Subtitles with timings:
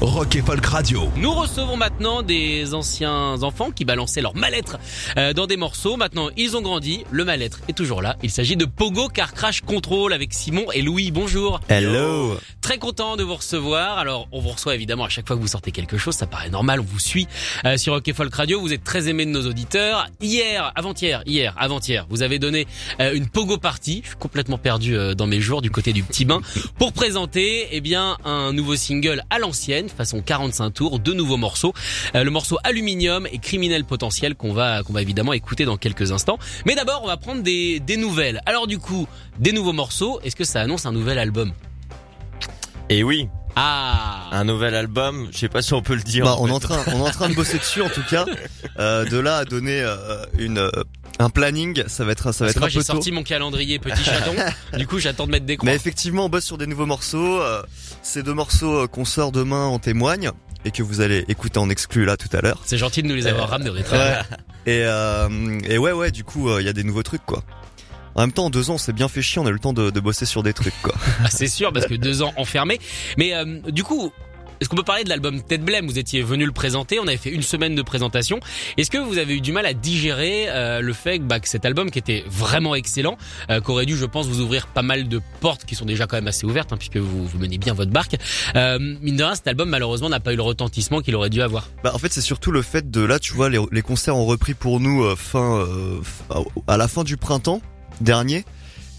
[0.00, 1.08] Rock et Folk Radio.
[1.16, 4.78] Nous recevons maintenant des anciens enfants qui balançaient leur mal-être
[5.16, 5.96] euh, dans des morceaux.
[5.96, 7.04] Maintenant, ils ont grandi.
[7.10, 8.16] Le mal-être est toujours là.
[8.22, 11.10] Il s'agit de Pogo Car Crash Control avec Simon et Louis.
[11.10, 11.60] Bonjour.
[11.68, 12.36] Hello.
[12.62, 13.98] Très content de vous recevoir.
[13.98, 16.14] Alors, on vous reçoit évidemment à chaque fois que vous sortez quelque chose.
[16.14, 16.78] Ça paraît normal.
[16.78, 17.26] On vous suit
[17.64, 18.60] euh, sur Rock et Folk Radio.
[18.60, 20.06] Vous êtes très aimé de nos auditeurs.
[20.20, 22.68] Hier, avant-hier, hier, avant-hier, vous avez donné
[23.00, 24.02] euh, une Pogo Party.
[24.04, 26.40] Je suis complètement perdu euh, dans mes jours du côté du petit bain
[26.78, 31.74] pour présenter, eh bien, un nouveau single à l'ancienne, façon 45 tours, deux nouveaux morceaux.
[32.14, 36.12] Euh, le morceau Aluminium et Criminel Potentiel qu'on va qu'on va évidemment écouter dans quelques
[36.12, 36.38] instants.
[36.64, 38.40] Mais d'abord, on va prendre des des nouvelles.
[38.46, 39.08] Alors du coup,
[39.40, 40.20] des nouveaux morceaux.
[40.22, 41.52] Est-ce que ça annonce un nouvel album?
[42.92, 44.28] Et oui, Ah.
[44.32, 45.28] un nouvel album.
[45.32, 46.24] Je sais pas si on peut le dire.
[46.26, 48.02] Bah, en on est en train, on est en train de bosser dessus en tout
[48.08, 48.26] cas.
[48.78, 50.70] Euh, de là à donner euh, une euh,
[51.18, 52.92] un planning, ça va être ça va Parce être moi un j'ai peu tôt.
[52.94, 54.34] sorti mon calendrier petit chaton.
[54.78, 55.68] du coup, j'attends de mettre des croix.
[55.68, 57.40] Mais effectivement, on bosse sur des nouveaux morceaux.
[57.42, 57.62] euh,
[58.02, 60.30] ces deux morceaux euh, qu'on sort demain en témoignent
[60.64, 62.60] et que vous allez écouter en exclu là tout à l'heure.
[62.64, 63.70] C'est gentil de nous les avoir ramenés.
[63.70, 63.82] Ouais.
[64.64, 65.28] Et, euh,
[65.68, 67.42] et ouais, ouais, du coup, il y a des nouveaux trucs quoi.
[68.14, 69.40] En même temps, en deux ans, on s'est bien fait chier.
[69.40, 70.94] On a eu le temps de, de bosser sur des trucs quoi.
[71.24, 72.78] Ah, c'est sûr parce que deux ans enfermés.
[73.16, 74.12] Mais euh, du coup,
[74.62, 75.86] est-ce qu'on peut parler de l'album Tête Blême?
[75.88, 78.38] Vous étiez venu le présenter, on avait fait une semaine de présentation.
[78.76, 81.48] Est-ce que vous avez eu du mal à digérer euh, le fait que, bah, que
[81.48, 83.18] cet album qui était vraiment excellent,
[83.50, 86.16] euh, qu'aurait dû, je pense, vous ouvrir pas mal de portes qui sont déjà quand
[86.16, 88.14] même assez ouvertes, hein, puisque vous, vous menez bien votre barque.
[88.54, 91.42] Euh, mine de rien, cet album malheureusement n'a pas eu le retentissement qu'il aurait dû
[91.42, 91.68] avoir.
[91.82, 94.26] Bah en fait c'est surtout le fait de là tu vois les, les concerts ont
[94.26, 96.00] repris pour nous euh, fin euh,
[96.68, 97.60] à la fin du printemps
[98.00, 98.44] dernier.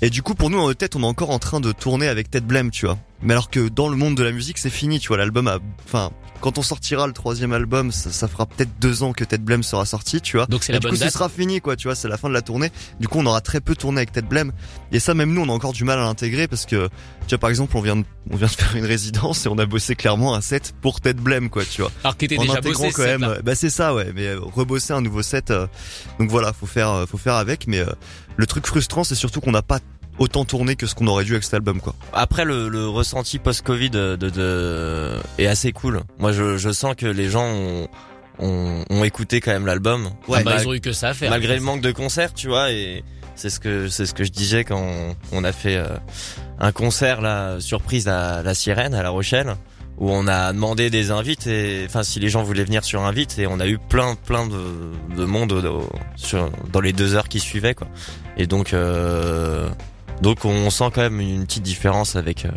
[0.02, 2.30] Et du coup pour nous en tête on est encore en train de tourner avec
[2.30, 5.00] Tête Blême tu vois mais alors que dans le monde de la musique c'est fini
[5.00, 6.12] tu vois l'album a enfin
[6.44, 9.64] quand on sortira le troisième album ça, ça fera peut-être deux ans que Tête Blême
[9.64, 10.46] sera sorti tu vois.
[10.48, 12.28] Donc c'est la du bonne coup ce sera fini quoi tu vois c'est la fin
[12.28, 12.70] de la tournée.
[13.00, 14.52] Du coup on aura très peu tourné avec Tête Blême
[14.92, 16.90] et ça même nous on a encore du mal à l'intégrer parce que
[17.28, 19.58] tu vois par exemple on vient de, on vient de faire une résidence et on
[19.58, 21.92] a bossé clairement un set pour Tête Blême quoi tu vois.
[22.04, 25.02] Alors en déjà bossé quand même euh, bah c'est ça ouais mais euh, rebosser un
[25.02, 25.68] nouveau set euh,
[26.20, 27.86] donc voilà faut faire euh, faut faire avec mais euh,
[28.36, 29.80] le truc frustrant c'est surtout qu'on n'a pas
[30.20, 33.40] autant tourné que ce qu'on aurait dû avec cet album quoi Après le, le ressenti
[33.40, 36.02] post-Covid de, de, de- est assez cool.
[36.20, 37.88] Moi, je, je sens que les gens ont,
[38.40, 40.10] ont, ont écouté quand même l'album.
[40.32, 41.30] Ah bah, ils ont eu que ça à faire.
[41.30, 42.72] malgré le manque de concerts, tu vois.
[42.72, 43.04] Et
[43.36, 45.88] c'est ce que c'est ce que je disais quand on, on a fait euh,
[46.60, 49.56] un concert là surprise à la Sirène à La Rochelle
[49.98, 53.38] où on a demandé des invites et enfin si les gens voulaient venir sur invite
[53.40, 54.58] et on a eu plein plein de,
[55.16, 57.88] de monde au- sur dans les deux heures qui suivaient quoi.
[58.38, 59.68] Et donc euh,
[60.24, 62.50] donc on sent quand même une petite différence avec euh,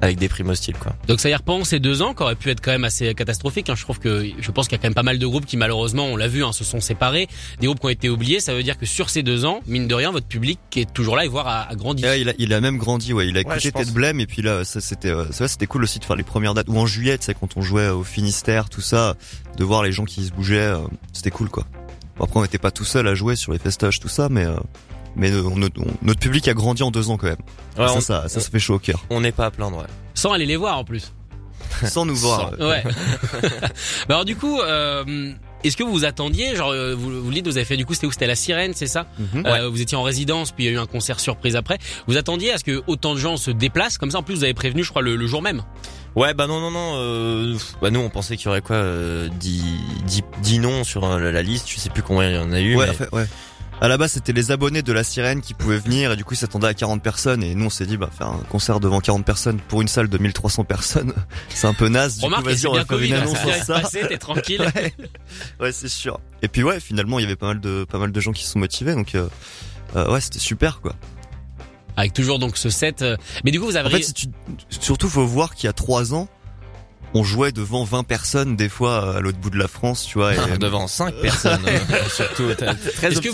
[0.00, 0.94] avec des primo styles quoi.
[1.08, 3.68] Donc ça y repense ces deux ans qui auraient pu être quand même assez catastrophiques.
[3.68, 3.74] hein.
[3.76, 5.56] Je trouve que je pense qu'il y a quand même pas mal de groupes qui
[5.56, 7.26] malheureusement, on l'a vu, hein, se sont séparés,
[7.58, 8.38] des groupes qui ont été oubliés.
[8.38, 10.92] Ça veut dire que sur ces deux ans, mine de rien, votre public qui est
[10.94, 12.04] toujours là et voire a, a grandi.
[12.04, 13.86] Ouais, il a il a même grandi ouais il a Ouais, écouté pense.
[13.86, 16.22] Tête Blême et puis là ça c'était euh, ça c'était cool aussi de faire les
[16.22, 19.16] premières dates ou en juillet tu sais quand on jouait au Finistère tout ça
[19.56, 20.78] de voir les gens qui se bougeaient euh,
[21.12, 21.64] c'était cool quoi
[22.18, 24.44] Bon, après on n'était pas tout seul à jouer sur les festoches tout ça mais
[24.44, 24.56] euh,
[25.18, 25.70] mais euh, on- on-
[26.02, 27.36] notre public a grandi en deux ans quand même
[27.76, 29.78] Ouais, ça, on- ça ça se fait chaud au cœur on n'est pas à plaindre.
[29.78, 29.84] Ouais.
[30.14, 31.12] Sans aller les voir en plus.
[31.86, 32.82] sans nous voir euh, Ouais.
[34.08, 35.32] bah alors du coup, euh,
[35.64, 37.92] est-ce que vous vous attendiez, genre euh, vous, vous dites, vous avez fait du coup,
[37.94, 38.12] c'était où?
[38.12, 39.06] C'était la Sirène, c'est ça?
[39.18, 39.44] Mhm.
[39.46, 41.78] Euh, Vous étiez en résidence, puis il y a eu un concert surprise après.
[42.06, 44.44] Vous attendiez à ce que autant de gens se déplacent comme ça En plus, vous
[44.44, 45.62] avez prévenu, je crois, le, le jour même?
[46.16, 46.92] Ouais, bah non, non, non.
[46.96, 49.62] Euh, bah nous, on pensait qu'il y aurait quoi, euh, 10,
[50.06, 51.68] 10, 10 noms sur euh, la liste.
[51.68, 52.76] Je sais plus combien il y en a eu.
[52.76, 53.26] Ouais, mais- en fait, ouais.
[53.80, 56.34] À la base, c'était les abonnés de la sirène qui pouvaient venir et du coup,
[56.34, 59.00] ils s'attendaient à 40 personnes et nous, on s'est dit, bah, faire un concert devant
[59.00, 61.12] 40 personnes pour une salle de 1300 personnes,
[61.48, 62.18] c'est un peu naze.
[62.18, 63.80] Du Remarque, coup, vas-y, on va faire une hein, annonce ça de ça.
[63.80, 64.62] passer, t'es tranquille.
[64.74, 64.92] Ouais,
[65.60, 66.18] ouais c'est sûr.
[66.42, 68.44] Et puis ouais, finalement, il y avait pas mal de pas mal de gens qui
[68.44, 69.28] se sont motivés, donc euh,
[69.96, 70.94] euh, ouais, c'était super quoi.
[71.96, 73.02] Avec toujours donc ce set.
[73.02, 74.26] euh, Mais du coup, vous avez En fait, si tu,
[74.80, 76.28] surtout, faut voir qu'il y a trois ans,
[77.14, 80.34] on jouait devant 20 personnes des fois à l'autre bout de la France, tu vois.
[80.34, 81.60] Et, Ah, devant 5 personnes.
[81.66, 81.78] euh,
[82.14, 82.68] surtout, très
[83.08, 83.28] Est-ce que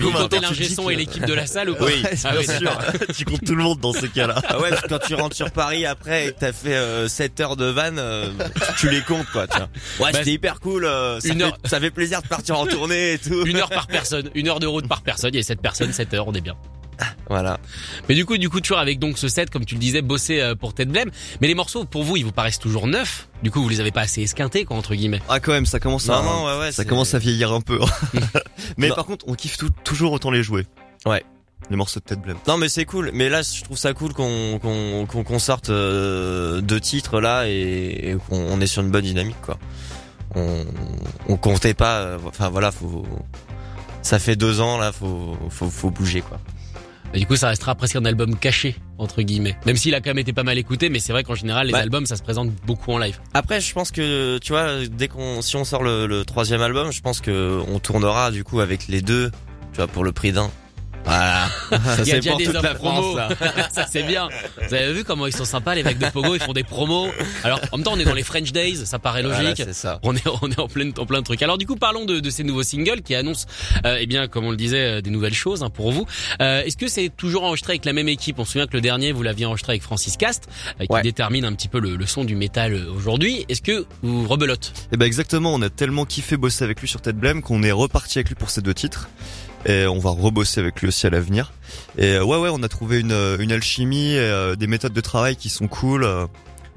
[0.00, 2.78] vous, comptez l'ingé son et l'équipe de la salle ou pas Oui, Ah oui, sûr.
[3.16, 4.40] tu comptes tout le monde dans ces cas-là.
[4.48, 7.08] Ah ouais, parce que quand tu rentres sur Paris après et que t'as fait euh,
[7.08, 8.30] 7 heures de van, euh,
[8.78, 9.46] tu, les comptes quoi.
[9.46, 9.58] Vois.
[10.06, 10.84] Ouais, Bah, c'était hyper cool.
[10.84, 13.44] euh, ça, une fait, heure- ça fait plaisir de partir en tournée et tout.
[13.46, 15.30] Une heure par personne, une heure de route par personne.
[15.32, 16.54] Il y a 7 personnes, 7 heures, on est bien.
[17.28, 17.58] Voilà.
[18.08, 20.40] Mais du coup, du coup, toujours avec donc ce set, comme tu le disais, bossé
[20.40, 21.10] euh, pour Ted Blem.
[21.40, 23.28] Mais les morceaux, pour vous, ils vous paraissent toujours neufs.
[23.42, 25.20] Du coup, vous les avez pas assez esquintés, quoi, entre guillemets.
[25.28, 26.72] Ah quand même, ça commence Non, à non, ouais, ouais.
[26.72, 27.78] ça commence à vieillir un peu.
[28.78, 28.94] Mais Non.
[28.94, 30.66] par contre, on kiffe tout- toujours autant les jouer.
[31.06, 31.22] Ouais.
[31.70, 32.36] Les morceaux de Ted Blem.
[32.46, 33.10] Non mais c'est cool.
[33.12, 38.10] Mais là, je trouve ça cool qu'on qu'on qu'on sorte euh, deux titres là et,
[38.12, 39.58] et qu'on on est sur une bonne dynamique quoi.
[40.34, 40.64] On
[41.28, 41.98] on comptait pas.
[41.98, 43.04] euh, Enfin voilà, faut.
[44.02, 46.40] Ça fait deux ans là, faut faut faut bouger quoi.
[47.14, 49.56] Et du coup, ça restera presque un album caché, entre guillemets.
[49.66, 51.72] Même s'il a quand même été pas mal écouté, mais c'est vrai qu'en général, les
[51.72, 51.80] Ouais.
[51.80, 53.18] albums, ça se présente beaucoup en live.
[53.34, 56.92] Après, je pense que tu vois, dès qu'on si on sort le, le troisième album,
[56.92, 59.30] je pense que on tournera du coup avec les deux,
[59.72, 60.50] tu vois, pour le prix d'un.
[61.04, 61.48] Voilà.
[61.70, 62.74] Ça Il y a c'est pour des toute la.
[62.74, 63.28] France là.
[63.72, 64.28] ça c'est bien.
[64.68, 67.08] Vous avez vu comment ils sont sympas les mecs de Pogo, ils font des promos.
[67.44, 69.62] Alors en même temps on est dans les French Days, ça paraît Voilà, logique.
[69.64, 70.00] c'est ça.
[70.02, 71.42] on est on est en plein en plein de trucs.
[71.42, 73.46] Alors du coup parlons de, de ces nouveaux singles qui annoncent
[73.86, 76.06] euh, eh bien comme on le disait euh, des nouvelles choses hein, pour vous.
[76.42, 78.38] Euh, Est-ce que c'est toujours enregistré avec la même équipe?
[78.38, 80.48] On se souvient que le dernier vous l'aviez enregistré avec Francis Cast
[80.80, 81.02] euh, qui Ouais.
[81.02, 83.44] détermine un petit peu le, le son du métal euh, aujourd'hui.
[83.48, 84.72] Est-ce que vous rebelote?
[84.92, 87.72] Et bah exactement, on a tellement kiffé bosser avec lui sur Ted Blem qu'on est
[87.72, 89.08] reparti avec lui pour ces deux titres.
[89.66, 91.52] Et on va rebosser avec lui aussi à l'avenir.
[91.96, 94.92] Et euh, ouais ouais, on a trouvé une, euh, une alchimie, et, euh, des méthodes
[94.92, 96.06] de travail qui sont cool.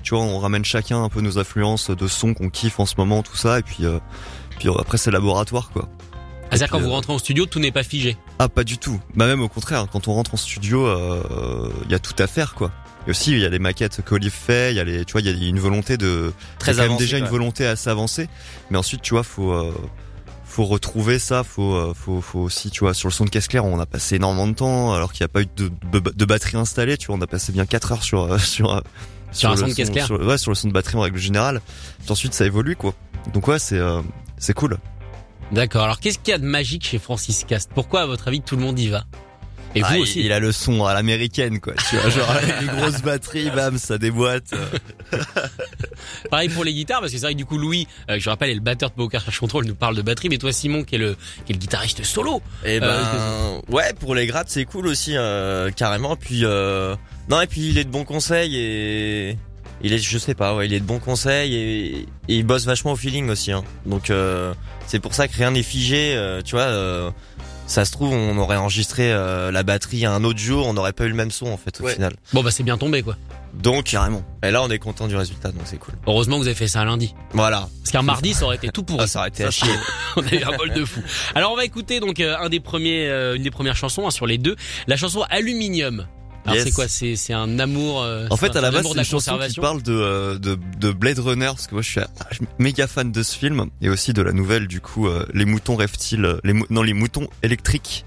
[0.03, 2.95] tu vois, on ramène chacun un peu nos influences de son qu'on kiffe en ce
[2.97, 3.59] moment, tout ça.
[3.59, 3.99] Et puis, euh,
[4.59, 5.89] puis après c'est laboratoire quoi.
[6.49, 8.17] C'est-à-dire puis, quand vous rentrez en studio, tout n'est pas figé.
[8.39, 8.99] Ah pas du tout.
[9.15, 10.85] Bah même au contraire, quand on rentre en studio,
[11.85, 12.71] il y a tout à faire quoi.
[13.07, 15.21] Et aussi il y a les maquettes qu'Olive fait, il y a les, tu vois,
[15.21, 17.65] il y a une volonté de Très y a quand même avancé, déjà une volonté
[17.65, 18.29] assez avancée.
[18.69, 19.73] Mais ensuite tu vois, faut euh,
[20.51, 23.47] faut retrouver ça, faut euh, faut faut aussi, tu vois, sur le son de caisse
[23.47, 25.99] claire, on a passé énormément de temps alors qu'il n'y a pas eu de, de,
[25.99, 26.97] de batterie installée.
[26.97, 28.81] Tu vois, on a passé bien 4 heures sur euh, sur euh,
[29.31, 30.05] Sur un le son de caisse claire.
[30.05, 31.61] sur- ouais, sur le son de batterie en règle générale.
[32.03, 32.93] Puis ensuite ça évolue quoi.
[33.33, 34.01] Donc ouais, c'est euh,
[34.37, 34.77] c'est cool.
[35.51, 35.83] D'accord.
[35.83, 37.71] Alors qu'est-ce qu'il y a de magique chez Francis Cast?
[37.73, 39.03] Pourquoi à votre avis tout le monde y va?
[39.75, 41.73] Et vous Ah, il- aussi Il a le son à l'américaine, quoi.
[41.89, 42.29] Tu vois, genre
[42.61, 44.53] une grosse batterie, bam, ça déboîte.
[46.29, 48.49] Pareil pour les guitares, parce que c'est vrai que du coup Louis, euh, je rappelle,
[48.49, 50.95] est le batteur de Poker Crash Control, nous parle de batterie, mais toi Simon, qui
[50.95, 51.15] est le,
[51.45, 55.13] qui est le guitariste solo, Et ben Euh, ouais pour les grattes c'est cool aussi
[55.15, 56.95] euh, carrément puis euh,
[57.29, 59.37] non et puis il est de bons conseils et
[59.83, 62.65] il est je sais pas ouais il est de bons conseils et, et il bosse
[62.65, 63.63] vachement au feeling aussi hein.
[63.85, 64.53] donc euh,
[64.87, 67.11] c'est pour ça que rien n'est figé euh, tu vois euh,
[67.71, 71.05] ça se trouve on aurait enregistré euh, la batterie un autre jour on n'aurait pas
[71.05, 71.93] eu le même son en fait au Ouais.
[71.93, 73.15] final bon bah c'est bien tombé quoi.
[73.53, 74.23] donc Carrément.
[74.43, 76.67] et là on est content du résultat donc c'est cool Heureusement que vous avez fait
[76.67, 78.99] ça un lundi, voilà parce qu'un mardi ça aurait été tout pourri.
[79.03, 79.71] ah, ça aurait été à chier
[80.17, 81.01] on a eu un bol de fou.
[81.33, 84.11] Alors on va écouter donc euh, un des premiers, euh, une des premières chansons hein,
[84.11, 84.55] sur les deux,
[84.87, 86.05] la chanson Aluminium.
[86.45, 86.63] Alors Yes.
[86.65, 88.01] c'est quoi C'est c'est un amour.
[88.01, 90.57] euh, En fait, un à la base, c'est une chanson qui parle de, euh, de,
[90.79, 93.37] de Blade Runner, parce que moi, je suis ah, je suis méga fan de ce
[93.37, 96.81] film, et aussi de la nouvelle, du coup, euh, les moutons reptiles, les mou- non,
[96.81, 98.05] les moutons électriques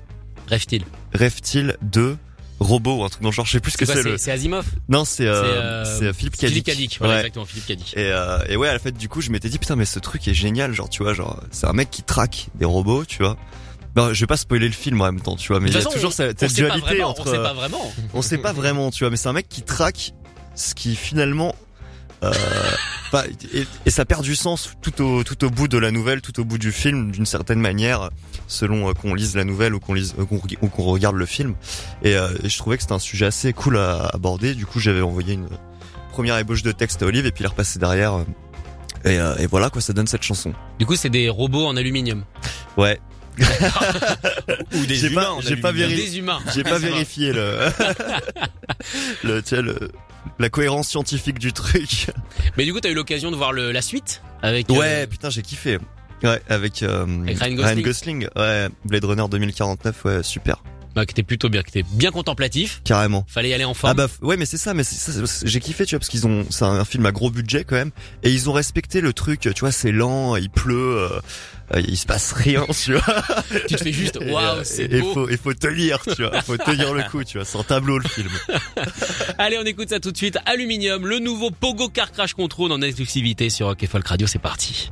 [0.48, 0.84] Rêve-t-il.
[1.12, 2.16] reptiles de
[2.60, 4.16] robots, ou un truc dans le genre, je sais plus ce que C'est le...
[4.18, 4.64] c'est Asimov?
[4.88, 6.48] Non, c'est, euh, c'est, euh, c'est Philippe Cadic.
[6.54, 6.96] Philippe Cadic.
[6.98, 7.20] Voilà Ouais.
[7.20, 7.94] exactement Philippe Cadic.
[7.96, 9.98] Et, euh, et ouais, à la fait, du coup, je m'étais dit, putain, mais ce
[9.98, 13.22] truc est génial, genre, tu vois, genre, c'est un mec qui traque des robots, tu
[13.22, 13.36] vois.
[13.96, 15.78] Non, je vais pas spoiler le film en même temps, tu vois, mais il y
[15.78, 17.22] a toujours on- cette, on dualité vraiment, entre.
[17.26, 17.92] On sait pas vraiment.
[18.14, 20.12] on sait pas vraiment, tu vois, mais c'est un mec qui traque
[20.56, 21.54] ce qui finalement,
[22.24, 22.32] euh,
[23.06, 23.22] enfin,
[23.54, 26.38] et, et ça perd du sens tout au tout au bout de la nouvelle, tout
[26.40, 28.10] au bout du film, d'une certaine manière,
[28.48, 31.26] selon euh, qu'on lise la nouvelle ou qu'on lise euh, qu'on ou qu'on regarde le
[31.26, 31.54] film.
[32.02, 34.54] Et, euh, et je trouvais que c'était un sujet assez cool à aborder.
[34.54, 35.48] Du coup, j'avais envoyé une
[36.12, 38.14] première ébauche de texte à Olive et puis il est repassé derrière.
[38.14, 38.24] euh,
[39.04, 40.52] Et, euh, et voilà quoi, ça donne cette chanson.
[40.78, 42.24] Du coup c'est des robots en aluminium.
[42.76, 42.98] Ouais.
[44.74, 46.04] Ou des J'ai humains pas- j'ai pas vérifié.
[46.04, 46.40] Des humains.
[46.54, 47.58] J'ai pas vérifié le,
[49.24, 49.90] le, tu sais, le-
[50.38, 52.08] la cohérence scientifique du truc.
[52.56, 54.70] Mais du coup t'as eu l'occasion de voir le, la suite avec.
[54.70, 55.78] euh, Ouais, putain, j'ai kiffé.
[56.22, 58.28] Ouais, avec, euh, Avec Ryan Gosling.
[58.36, 60.62] Ouais, Blade Runner 2049, ouais, super,
[60.94, 62.80] bah, qui était plutôt bien, qui était bien contemplatif.
[62.84, 63.24] carrément.
[63.28, 63.90] Fallait y aller en forme.
[63.90, 66.08] Ah bah ouais mais c'est ça mais c'est ça, c'est- j'ai kiffé tu vois parce
[66.08, 67.90] qu'ils ont c'est un film à gros budget quand même
[68.22, 71.08] et ils ont respecté le truc tu vois c'est lent il pleut euh,
[71.74, 73.22] euh, il se passe rien tu vois
[73.68, 75.12] tu te fais juste Et, waouh euh, c'est et beau.
[75.14, 77.98] faut il faut tenir tu vois faut tenir le coup tu vois c'est un tableau
[77.98, 78.30] le film
[79.38, 80.38] Allez on écoute ça tout de suite.
[80.46, 84.26] Aluminium, le nouveau Pogo Car Crash Control en exclusivité sur Rock et Folk Radio.
[84.26, 84.90] C'est parti.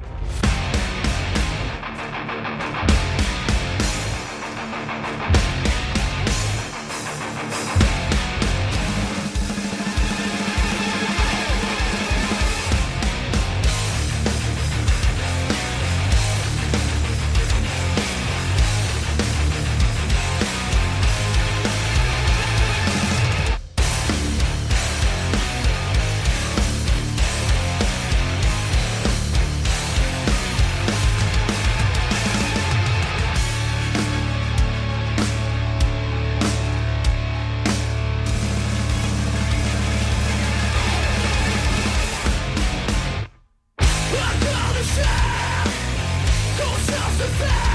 [47.43, 47.72] Bye.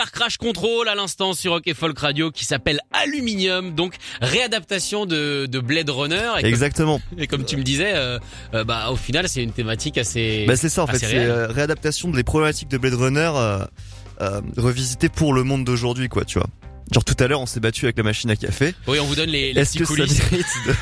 [0.00, 5.04] Car Crash Control à l'instant sur Rock et Folk Radio qui s'appelle Aluminium, donc réadaptation
[5.04, 6.30] de, de Blade Runner.
[6.40, 7.02] Et Exactement.
[7.10, 8.18] Comme, et comme tu me disais, euh,
[8.54, 10.46] euh, bah au final c'est une thématique assez.
[10.48, 13.58] Bah c'est ça en fait, c'est euh, réadaptation des problématiques de Blade Runner euh,
[14.22, 16.48] euh, revisitées pour le monde d'aujourd'hui quoi, tu vois.
[16.92, 18.74] Genre tout à l'heure on s'est battu avec la machine à café.
[18.88, 20.74] Oui, on vous donne les, les Est-ce que ça mérite de...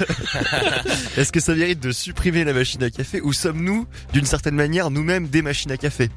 [1.21, 4.91] Est-ce que ça mérite de supprimer la machine à café ou sommes-nous d'une certaine manière
[4.91, 6.09] nous-mêmes des machines à café?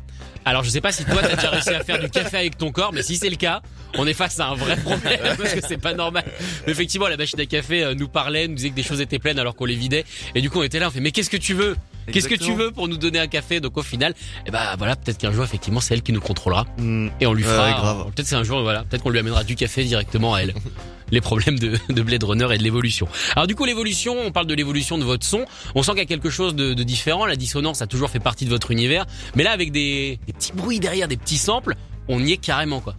[0.45, 2.71] Alors je sais pas si toi t'as déjà réussi à faire du café avec ton
[2.71, 3.62] corps, mais si c'est le cas,
[3.95, 6.24] on est face à un vrai problème parce que c'est pas normal.
[6.65, 9.19] Mais effectivement, la machine à café euh, nous parlait, nous disait que des choses étaient
[9.19, 11.29] pleines alors qu'on les vidait, et du coup on était là, on fait mais qu'est-ce
[11.29, 11.75] que tu veux?
[12.12, 14.13] Qu'est-ce que tu veux pour nous donner un café Donc au final,
[14.46, 17.10] eh ben voilà, peut-être qu'un jour effectivement c'est elle qui nous contrôlera Hmm.
[17.20, 17.65] et on lui fera.
[17.67, 18.05] ouais, grave.
[18.15, 20.53] Peut-être c'est un jour, voilà, peut-être qu'on lui amènera du café directement à elle.
[21.12, 23.05] Les problèmes de, de Blade Runner et de l'évolution.
[23.36, 25.46] Alors du coup l'évolution, on parle de l'évolution de votre son.
[25.75, 27.25] On sent qu'il y a quelque chose de, de différent.
[27.25, 29.05] La dissonance a toujours fait partie de votre univers,
[29.36, 31.75] mais là avec des, des petits bruits derrière, des petits samples,
[32.08, 32.96] on y est carrément quoi.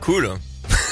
[0.00, 0.30] Cool.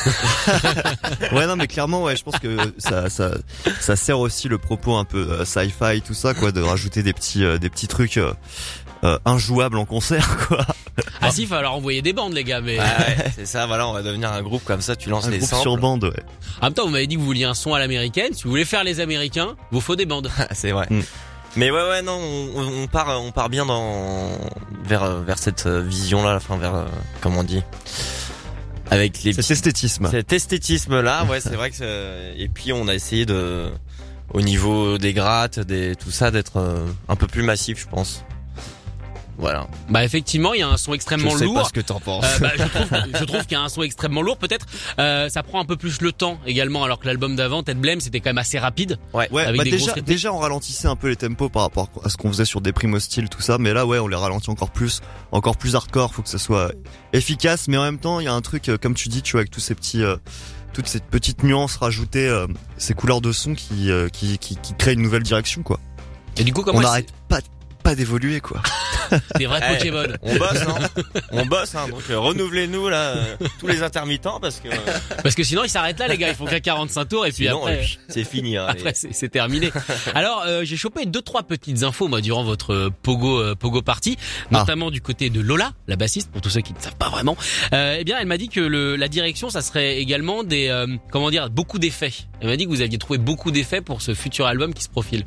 [1.32, 3.32] Ouais non mais clairement ouais je pense que ça ça
[3.80, 7.12] ça sert aussi le propos un peu euh, sci-fi tout ça quoi de rajouter des
[7.12, 8.32] petits euh, des petits trucs euh,
[9.04, 10.64] euh, injouables en concert quoi.
[11.20, 13.66] Ah si, il va falloir envoyer des bandes les gars, mais Ah ouais, c'est ça,
[13.66, 15.62] voilà, on va devenir un groupe comme ça, tu lances Un les groupe samples.
[15.62, 16.22] sur bande ouais.
[16.60, 18.32] en même temps vous m'avez dit que vous vouliez un son à l'américaine.
[18.32, 20.30] Si vous voulez faire les américains, vous faut des bandes.
[20.52, 20.86] c'est vrai.
[20.88, 21.00] Mm.
[21.56, 22.18] Mais ouais ouais non,
[22.56, 24.30] on, on part on part bien dans
[24.84, 26.84] vers euh, vers cette vision là, enfin vers euh,
[27.20, 27.62] comment on dit
[28.94, 30.08] avec les Cet esthétisme.
[30.10, 33.70] cet esthétisme là, ouais, c'est vrai que c'est- et puis on a essayé de
[34.32, 38.24] au niveau des grattes, des tout ça d'être euh, un peu plus massif, je pense.
[39.38, 39.66] Voilà.
[39.88, 41.54] Bah effectivement, il y a un son extrêmement je sais lourd.
[41.54, 42.24] pas ce que t'en penses.
[42.24, 44.36] Euh, bah, je trouve, trouve qu'il y a un son extrêmement lourd.
[44.38, 44.66] Peut-être,
[44.98, 48.00] euh, ça prend un peu plus le temps également, alors que l'album d'avant, Ted Blame,
[48.00, 48.98] c'était quand même assez rapide.
[49.12, 52.08] Ouais, Avec bah des déjà, déjà on ralentissait un peu les tempos par rapport à
[52.08, 54.50] ce qu'on faisait sur des primo style tout ça, mais là ouais on les ralentit
[54.50, 55.00] encore plus,
[55.32, 56.72] encore plus hardcore, faut que ça soit
[57.12, 59.32] efficace, mais en même temps il y a un truc euh, comme tu dis, tu
[59.32, 60.16] vois, avec tous ces petits, euh,
[60.72, 62.46] toutes ces petites nuances rajoutées, euh,
[62.78, 65.80] ces couleurs de son qui, euh, qui, qui, qui créent une nouvelle direction quoi.
[66.36, 67.38] Et du coup, comment on n'arrête pas,
[67.84, 68.60] pas d'évoluer quoi.
[69.38, 70.88] des vrais Eh, Pokémon On bosse, hein.
[71.32, 71.88] On bosse, hein.
[71.88, 75.68] Donc euh, renouvelez-nous là, euh, tous les intermittents parce que euh, Parce que sinon, ils
[75.68, 76.30] s'arrêtent là, les gars.
[76.30, 77.86] Ils font qu'à 45 tours et puis sinon, après.
[78.08, 78.56] c'est fini.
[78.56, 79.70] Hein, Après c'est c'est terminé.
[80.14, 84.16] Alors euh, j'ai chopé deux trois petites infos moi durant votre pogo euh, pogo party,
[84.50, 87.36] notamment du côté de Lola, la bassiste pour tous ceux qui ne savent pas vraiment.
[87.74, 90.86] Euh, eh bien elle m'a dit que le, la direction ça serait également des euh,
[91.12, 92.12] comment dire beaucoup d'effets.
[92.40, 94.88] Elle m'a dit que vous aviez trouvé beaucoup d'effets pour ce futur album qui se
[94.88, 95.24] profile.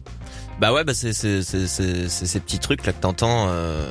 [0.59, 3.47] Bah ouais, bah c'est ces petits trucs là que t'entends.
[3.49, 3.85] Euh...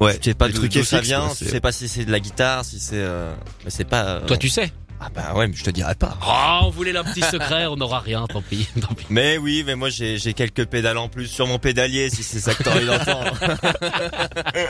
[0.00, 2.20] Ouais, Tu sais pas trucs d'où ça vient, tu sais pas si c'est de la
[2.20, 2.96] guitare, si c'est.
[2.96, 3.34] Euh...
[3.64, 4.04] Mais c'est pas.
[4.04, 4.72] euh, Toi tu sais.
[5.02, 6.16] Ah bah ouais, mais je te dirai pas.
[6.26, 9.06] Oh, on voulait leur petit secret, on n'aura rien, tant pis, tant pis.
[9.08, 12.38] Mais oui, mais moi j'ai j'ai quelques pédales en plus sur mon pédalier si c'est
[12.38, 13.32] ça que t'as envie d'entendre.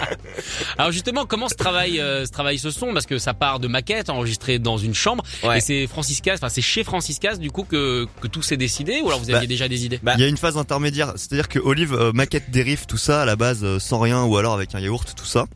[0.78, 2.92] Alors justement, comment se travaille euh, se travaille ce son?
[2.92, 5.58] Parce que ça part de maquettes enregistrées dans une chambre Ouais.
[5.58, 9.00] et c'est Franciscas, enfin c'est chez Franciscas du coup que que tout s'est décidé?
[9.02, 10.00] Ou alors vous aviez Bah, déjà des idées?
[10.02, 10.14] Bah.
[10.16, 13.22] Il y a une phase intermédiaire, c'est-à-dire que Olive euh, maquette des riffs, tout ça
[13.22, 15.46] à la base euh, sans rien ou alors avec un yaourt, tout ça.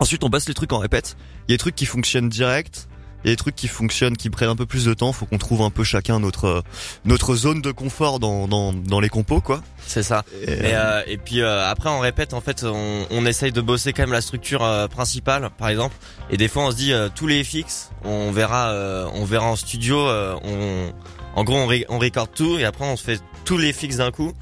[0.00, 1.16] Ensuite on passe les trucs en répète.
[1.48, 2.88] Il y a des trucs qui fonctionnent direct,
[3.24, 5.12] il y a des trucs qui fonctionnent, qui prennent un peu plus de temps.
[5.12, 6.60] Faut qu'on trouve un peu chacun notre euh,
[7.04, 9.62] notre zone de confort dans dans dans les compos quoi.
[9.86, 10.24] c'est ça.
[10.46, 13.60] Et, Et, euh, et puis euh, après on répète en fait on, on essaye de
[13.60, 15.94] bosser quand même la structure euh, principale par exemple
[16.30, 19.46] et des fois on se dit euh, tous les FX on verra euh, on verra
[19.46, 20.92] en studio euh, on
[21.34, 23.96] en gros on, ré- on record tout et après on se fait tous les FX
[23.98, 24.32] d'un coup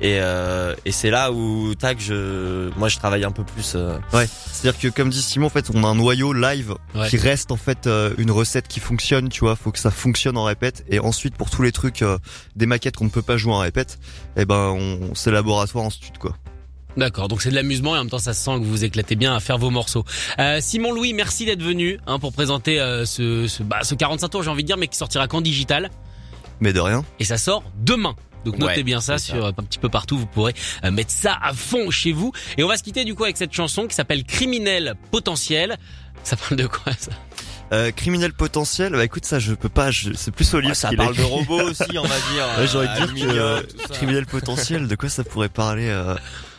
[0.00, 3.96] et, euh, et c'est là où tac je moi je travaille un peu plus euh,
[4.12, 7.08] Ouais, c'est-à-dire que comme dit Simon, en fait, on a un noyau live Ouais.
[7.08, 10.36] qui reste en fait euh, une recette qui fonctionne, tu vois, faut que ça fonctionne
[10.36, 12.04] en répète et ensuite pour tous les trucs
[12.56, 13.98] des maquettes qu'on ne peut pas jouer en répète,
[14.36, 16.36] eh ben on c'est laboratoire en studio quoi.
[16.96, 18.84] D'accord, donc c'est de l'amusement et en même temps ça se sent que vous vous
[18.84, 20.04] éclatez bien à faire vos morceaux.
[20.38, 24.28] Euh, Simon Louis, merci d'être venu hein, pour présenter euh, ce, ce, bah, ce 45
[24.28, 25.90] tours, j'ai envie de dire, mais qui sortira qu'en digital
[26.60, 27.04] Mais de rien.
[27.18, 28.14] et ça sort demain.
[28.44, 31.36] Donc notez Ouais, bien ça sur un petit peu partout, vous pourrez euh, mettre ça
[31.42, 32.32] à fond chez vous.
[32.58, 35.76] Et on va se quitter du coup avec cette chanson qui s'appelle Criminel potentiel.
[36.22, 37.10] Ça parle de quoi ça?
[37.72, 40.90] Euh, criminel potentiel, bah écoute ça je peux pas, je, c'est plus Olive Ouais, ça
[40.92, 44.94] parle de robots aussi on va dire Ouais, J'aurais euh, aluminium, que criminel potentiel, de
[44.96, 46.14] quoi ça pourrait parler euh...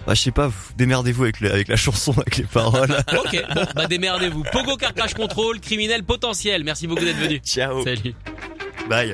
[0.07, 2.89] bah, je sais pas, vous démerdez-vous avec, le- avec la chanson, avec les paroles.
[3.23, 4.43] Ok, bon, bah démerdez-vous.
[4.51, 6.63] Pogo Car Crash Control, Criminel potentiel.
[6.63, 7.37] Merci beaucoup d'être venu.
[7.37, 8.15] ciao Salut.
[8.89, 9.13] Bye.